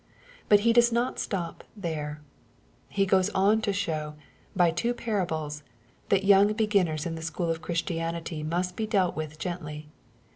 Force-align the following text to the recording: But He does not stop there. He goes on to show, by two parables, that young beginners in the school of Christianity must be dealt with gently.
But 0.49 0.61
He 0.61 0.73
does 0.73 0.91
not 0.91 1.19
stop 1.19 1.63
there. 1.77 2.23
He 2.89 3.05
goes 3.05 3.29
on 3.35 3.61
to 3.61 3.71
show, 3.71 4.15
by 4.55 4.71
two 4.71 4.95
parables, 4.95 5.61
that 6.09 6.23
young 6.23 6.53
beginners 6.53 7.05
in 7.05 7.13
the 7.13 7.21
school 7.21 7.51
of 7.51 7.61
Christianity 7.61 8.41
must 8.41 8.75
be 8.75 8.87
dealt 8.87 9.15
with 9.15 9.37
gently. 9.37 9.89